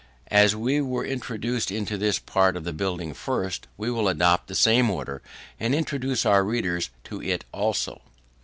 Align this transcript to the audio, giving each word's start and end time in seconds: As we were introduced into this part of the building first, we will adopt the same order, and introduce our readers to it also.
As 0.31 0.55
we 0.55 0.81
were 0.81 1.05
introduced 1.05 1.69
into 1.69 1.95
this 1.95 2.17
part 2.17 2.57
of 2.57 2.63
the 2.63 2.73
building 2.73 3.13
first, 3.13 3.67
we 3.77 3.91
will 3.91 4.07
adopt 4.07 4.47
the 4.47 4.55
same 4.55 4.89
order, 4.89 5.21
and 5.59 5.75
introduce 5.75 6.25
our 6.25 6.43
readers 6.43 6.89
to 7.03 7.21
it 7.21 7.45
also. 7.51 8.01